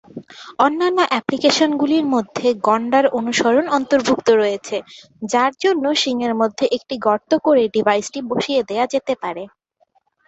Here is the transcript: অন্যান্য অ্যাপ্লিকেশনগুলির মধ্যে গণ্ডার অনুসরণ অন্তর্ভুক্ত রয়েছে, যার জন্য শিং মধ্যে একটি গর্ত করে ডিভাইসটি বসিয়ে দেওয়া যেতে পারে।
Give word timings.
অন্যান্য 0.59 0.99
অ্যাপ্লিকেশনগুলির 1.09 2.05
মধ্যে 2.13 2.47
গণ্ডার 2.67 3.05
অনুসরণ 3.19 3.65
অন্তর্ভুক্ত 3.69 4.27
রয়েছে, 4.33 4.77
যার 5.29 5.51
জন্য 5.63 5.85
শিং 5.95 6.15
মধ্যে 6.33 6.65
একটি 6.77 6.95
গর্ত 7.07 7.31
করে 7.45 7.63
ডিভাইসটি 7.75 8.19
বসিয়ে 8.31 8.61
দেওয়া 8.69 8.85
যেতে 8.93 9.13
পারে। 9.23 9.43